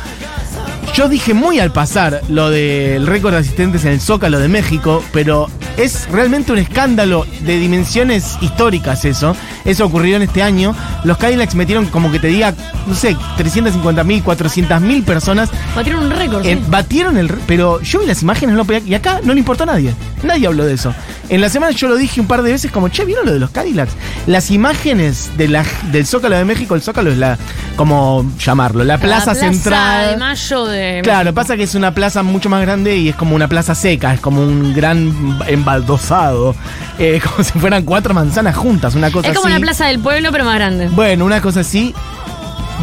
Yo 0.94 1.08
dije 1.08 1.34
muy 1.34 1.58
al 1.58 1.72
pasar 1.72 2.22
lo 2.28 2.50
del 2.50 3.06
récord 3.06 3.32
de 3.32 3.40
asistentes 3.40 3.84
en 3.84 3.92
el 3.92 4.00
Zócalo 4.00 4.38
de 4.38 4.48
México, 4.48 5.04
pero 5.12 5.48
Es 5.76 6.08
realmente 6.10 6.52
un 6.52 6.58
escándalo 6.58 7.26
de 7.40 7.58
dimensiones 7.58 8.38
históricas 8.40 9.04
eso. 9.04 9.36
Eso 9.64 9.84
ocurrió 9.86 10.16
en 10.16 10.22
este 10.22 10.42
año. 10.42 10.74
Los 11.04 11.18
Cadillacs 11.18 11.54
metieron 11.54 11.86
como 11.86 12.12
que 12.12 12.18
te 12.20 12.28
diga, 12.28 12.54
no 12.86 12.94
sé, 12.94 13.16
350.000, 13.38 14.22
400.000 14.22 15.04
personas. 15.04 15.50
Batieron 15.74 16.04
un 16.04 16.10
récord. 16.10 16.46
Eh, 16.46 16.54
sí. 16.56 16.64
batieron 16.68 17.16
el... 17.16 17.28
Pero 17.46 17.80
yo 17.80 18.00
vi 18.00 18.06
las 18.06 18.22
imágenes, 18.22 18.54
no 18.54 18.64
podía- 18.64 18.80
y 18.86 18.94
acá 18.94 19.20
no 19.24 19.32
le 19.34 19.40
importó 19.40 19.64
a 19.64 19.66
nadie. 19.66 19.94
Nadie 20.22 20.46
habló 20.46 20.64
de 20.64 20.74
eso. 20.74 20.94
En 21.28 21.40
la 21.40 21.48
semana 21.48 21.72
yo 21.72 21.88
lo 21.88 21.96
dije 21.96 22.20
un 22.20 22.26
par 22.26 22.42
de 22.42 22.52
veces 22.52 22.70
como, 22.70 22.88
che, 22.88 23.04
¿vieron 23.04 23.26
lo 23.26 23.32
de 23.32 23.40
los 23.40 23.50
Cadillacs? 23.50 23.92
Las 24.26 24.50
imágenes 24.50 25.30
de 25.36 25.48
la, 25.48 25.64
del 25.90 26.06
Zócalo 26.06 26.36
de 26.36 26.44
México, 26.44 26.74
el 26.74 26.82
Zócalo 26.82 27.10
es 27.10 27.18
la, 27.18 27.38
como 27.76 28.30
llamarlo, 28.38 28.84
la 28.84 28.94
La 28.94 29.00
plaza, 29.00 29.34
central. 29.34 30.10
de 30.10 30.16
mayo 30.18 30.66
de. 30.66 31.00
Claro, 31.02 31.32
pasa 31.34 31.56
que 31.56 31.62
es 31.64 31.74
una 31.74 31.94
plaza 31.94 32.22
mucho 32.22 32.48
más 32.48 32.60
grande 32.60 32.96
y 32.96 33.08
es 33.08 33.16
como 33.16 33.34
una 33.34 33.48
plaza 33.48 33.74
seca, 33.74 34.12
es 34.14 34.20
como 34.20 34.42
un 34.42 34.74
gran 34.74 35.38
embaldosado, 35.64 36.54
eh, 36.98 37.20
como 37.24 37.42
si 37.42 37.58
fueran 37.58 37.84
cuatro 37.84 38.12
manzanas 38.14 38.54
juntas, 38.56 38.94
una 38.94 39.10
cosa 39.10 39.28
Es 39.28 39.34
como 39.34 39.46
así. 39.46 39.54
la 39.54 39.60
plaza 39.60 39.86
del 39.86 39.98
pueblo, 39.98 40.30
pero 40.30 40.44
más 40.44 40.56
grande. 40.56 40.88
Bueno, 40.88 41.24
una 41.24 41.40
cosa 41.40 41.60
así, 41.60 41.94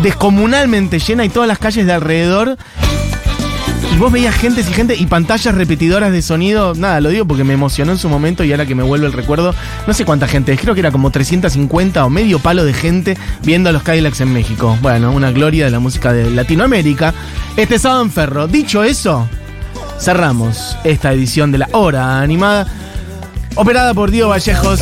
descomunalmente 0.01 0.99
llena 0.99 1.23
y 1.23 1.29
todas 1.29 1.47
las 1.47 1.59
calles 1.59 1.85
de 1.85 1.93
alrededor. 1.93 2.57
Y 3.93 3.97
vos 3.97 4.09
veías 4.11 4.33
gente 4.33 4.61
y 4.61 4.63
gente 4.63 4.95
y 4.95 5.05
pantallas 5.05 5.53
repetidoras 5.53 6.13
de 6.13 6.21
sonido. 6.21 6.73
Nada, 6.75 7.01
lo 7.01 7.09
digo 7.09 7.25
porque 7.25 7.43
me 7.43 7.53
emocionó 7.53 7.91
en 7.91 7.97
su 7.97 8.07
momento 8.07 8.43
y 8.45 8.51
ahora 8.51 8.65
que 8.65 8.73
me 8.73 8.83
vuelve 8.83 9.05
el 9.05 9.11
recuerdo, 9.13 9.53
no 9.85 9.93
sé 9.93 10.05
cuánta 10.05 10.27
gente, 10.29 10.57
creo 10.57 10.73
que 10.73 10.79
era 10.79 10.91
como 10.91 11.11
350 11.11 12.05
o 12.05 12.09
medio 12.09 12.39
palo 12.39 12.63
de 12.63 12.73
gente 12.73 13.17
viendo 13.43 13.69
a 13.69 13.73
los 13.73 13.83
Cadillacs 13.83 14.21
en 14.21 14.31
México. 14.31 14.77
Bueno, 14.81 15.11
una 15.11 15.31
gloria 15.31 15.65
de 15.65 15.71
la 15.71 15.79
música 15.79 16.13
de 16.13 16.29
Latinoamérica. 16.31 17.13
Este 17.57 17.77
sábado 17.79 18.01
en 18.03 18.11
Ferro. 18.11 18.47
Dicho 18.47 18.81
eso, 18.81 19.27
cerramos 20.01 20.77
esta 20.83 21.11
edición 21.13 21.51
de 21.51 21.59
la 21.59 21.69
hora 21.73 22.19
animada. 22.21 22.67
Operada 23.55 23.93
por 23.93 24.11
Diego 24.11 24.29
Vallejos. 24.29 24.79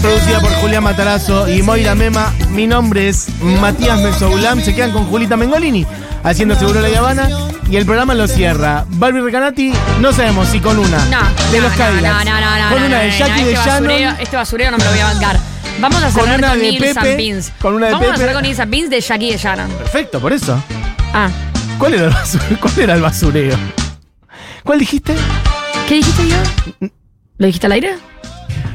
Producida 0.00 0.40
por 0.40 0.50
Julián 0.54 0.84
Matarazo 0.84 1.48
y 1.48 1.62
Moira 1.62 1.94
Mema. 1.94 2.32
Mi 2.50 2.66
nombre 2.66 3.08
es 3.08 3.28
Matías 3.42 4.00
Mesoulam. 4.00 4.62
Se 4.62 4.74
quedan 4.74 4.92
con 4.92 5.04
Julita 5.06 5.36
Mengolini 5.36 5.86
haciendo 6.22 6.54
Seguro 6.56 6.80
La 6.80 6.98
Habana. 6.98 7.28
Y 7.68 7.76
el 7.76 7.84
programa 7.84 8.14
lo 8.14 8.28
cierra. 8.28 8.84
Barbie 8.88 9.20
Recanati, 9.20 9.72
no 10.00 10.12
sabemos 10.12 10.48
si 10.48 10.60
con 10.60 10.78
una 10.78 10.98
No, 11.06 11.18
de 11.50 11.58
no, 11.58 11.64
los 11.68 11.72
Cadillacs. 11.76 12.24
No, 12.24 12.32
no, 12.32 12.40
no, 12.40 12.58
no. 12.68 12.74
con 12.74 12.82
una 12.84 12.98
de 13.00 13.10
Jackie 13.10 13.40
este 13.40 13.44
de 13.46 13.54
Shannon. 13.56 14.16
Este 14.20 14.36
basureo 14.36 14.70
no 14.70 14.78
me 14.78 14.84
lo 14.84 14.90
voy 14.90 15.00
a 15.00 15.04
bancar. 15.06 15.40
Vamos 15.80 16.02
a 16.02 16.06
Con 16.10 16.12
cerrar 16.24 16.38
una 16.38 16.48
con, 16.50 16.58
de 16.60 16.70
Nils 16.70 16.94
Pepe, 16.94 17.16
Beans. 17.16 17.52
con 17.60 17.74
una 17.74 17.86
de 17.86 17.92
Vamos 17.92 18.08
a 18.10 18.16
cerrar 18.16 18.34
con 18.34 18.42
Nils 18.44 18.60
and 18.60 18.70
Beans 18.70 18.90
de 18.90 19.00
Jackie 19.00 19.32
de 19.32 19.36
Shannon. 19.38 19.68
Perfecto, 19.72 20.20
por 20.20 20.32
eso. 20.32 20.62
Ah, 21.12 21.28
¿Cuál 21.78 21.94
era 21.94 22.04
el 22.04 22.10
basureo? 22.12 22.58
¿Cuál 22.60 22.78
era 22.78 22.94
el 22.94 23.02
basureo? 23.02 23.56
¿Cuál 24.66 24.80
dijiste? 24.80 25.14
¿qué 25.88 25.94
dijiste 25.94 26.22
yo? 26.28 26.88
¿Lo 27.38 27.46
dijiste 27.46 27.66
al 27.66 27.72
aire? 27.72 27.94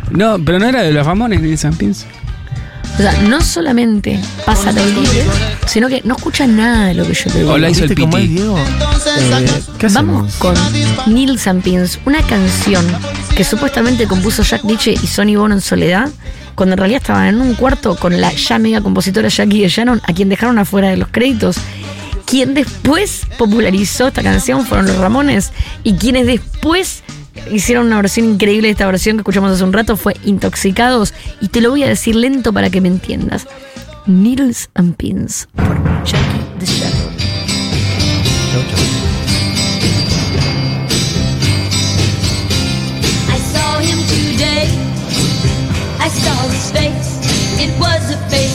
No, 0.10 0.38
pero 0.43 0.57
no 0.57 0.65
era 0.65 0.83
de 0.83 0.93
los 0.93 1.05
Ramones 1.05 1.41
ni 1.41 1.57
San 1.57 1.75
Pins. 1.75 2.05
O 2.93 2.98
sea, 2.98 3.12
no 3.24 3.41
solamente 3.41 4.17
pasa 4.45 4.71
lo 4.71 4.86
libre, 4.86 5.25
sino 5.67 5.89
que 5.89 6.01
no 6.05 6.15
escucha 6.15 6.48
nada 6.48 6.88
de 6.88 6.93
lo 6.93 7.05
que 7.05 7.13
yo 7.13 7.25
te 7.25 7.39
digo. 7.39 7.51
Hola, 7.51 7.69
hizo 7.69 7.83
el 7.83 7.89
¿Viste 7.89 8.01
cómo 8.03 8.17
es, 8.17 8.24
piti. 8.24 8.36
Diego? 8.36 8.57
Eh, 8.57 9.48
¿Qué? 9.79 9.88
Vamos 9.88 10.33
con 10.36 10.55
Nils 11.07 11.48
and 11.48 11.62
Pins, 11.62 12.00
una 12.05 12.21
canción 12.24 12.86
que 13.36 13.43
supuestamente 13.43 14.07
compuso 14.07 14.43
Jack 14.43 14.63
Nietzsche 14.63 14.93
y 14.93 15.07
Sonny 15.07 15.36
Bono 15.36 15.55
en 15.55 15.62
soledad, 15.62 16.10
cuando 16.55 16.74
en 16.74 16.77
realidad 16.79 17.01
estaban 17.01 17.27
en 17.27 17.41
un 17.41 17.53
cuarto 17.55 17.98
con 17.98 18.19
la 18.21 18.31
ya 18.33 18.60
mega 18.60 18.79
compositora 18.79 19.27
Jackie 19.27 19.62
de 19.62 19.67
Shannon, 19.67 20.01
a 20.05 20.13
quien 20.13 20.29
dejaron 20.29 20.57
afuera 20.57 20.89
de 20.89 20.98
los 20.98 21.10
créditos 21.10 21.57
quien 22.32 22.54
después 22.54 23.28
popularizó 23.38 24.08
esta 24.08 24.24
canción 24.24 24.66
fueron 24.66 24.88
los 24.88 24.96
Ramones 24.96 25.52
y 25.84 25.96
quienes 25.96 26.26
después 26.26 27.04
hicieron 27.52 27.88
una 27.88 27.98
versión 27.98 28.26
increíble 28.26 28.70
de 28.70 28.72
esta 28.72 28.86
versión 28.86 29.18
que 29.18 29.22
escuchamos 29.22 29.52
hace 29.52 29.66
un 29.66 29.74
rato 29.74 29.98
fue 29.98 30.16
Intoxicados 30.24 31.14
y 31.42 31.50
te 31.50 31.60
lo 31.60 31.72
voy 31.72 31.84
a 31.84 31.90
decir 31.90 32.16
lento 32.16 32.54
para 32.54 32.70
que 32.70 32.80
me 32.80 32.88
entiendas. 32.88 33.48
Needles 34.06 34.70
and 34.76 34.96
Pins 34.96 35.50
por 35.58 35.76
Jackie 36.06 36.40
the 36.58 36.66
Shadow. 36.66 37.12
I 46.00 46.08
saw 46.08 46.48
his 46.48 46.72
face. 46.72 47.62
It 47.62 47.78
was 47.78 48.10
a 48.10 48.18
face. 48.30 48.50